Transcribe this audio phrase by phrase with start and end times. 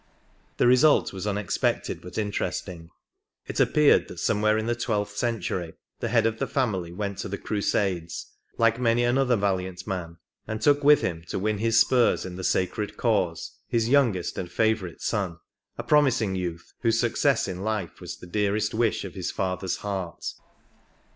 [0.57, 2.89] The result was unexpected but interesting.
[3.45, 7.19] It appeared that some where in the twelfth century the head of the family went
[7.19, 10.17] to the crusades, like many another valiant man,
[10.47, 14.51] and took with him to win his spurs in the sacred cause his youngest and
[14.51, 15.37] favourite son,
[15.77, 20.25] a promising youth whose success in life was the dearest wish of his father's heart.